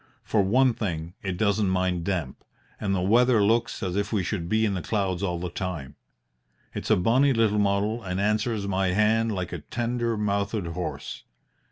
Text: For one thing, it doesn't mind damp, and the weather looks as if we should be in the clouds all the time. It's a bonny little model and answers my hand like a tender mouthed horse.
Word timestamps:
For 0.23 0.41
one 0.41 0.73
thing, 0.73 1.13
it 1.21 1.37
doesn't 1.37 1.69
mind 1.69 2.05
damp, 2.05 2.43
and 2.79 2.95
the 2.95 3.01
weather 3.03 3.43
looks 3.43 3.83
as 3.83 3.95
if 3.95 4.11
we 4.11 4.23
should 4.23 4.49
be 4.49 4.65
in 4.65 4.73
the 4.73 4.81
clouds 4.81 5.21
all 5.21 5.37
the 5.37 5.51
time. 5.51 5.95
It's 6.73 6.89
a 6.89 6.95
bonny 6.97 7.33
little 7.33 7.59
model 7.59 8.01
and 8.01 8.19
answers 8.19 8.67
my 8.67 8.87
hand 8.93 9.31
like 9.31 9.53
a 9.53 9.59
tender 9.59 10.17
mouthed 10.17 10.65
horse. 10.65 11.25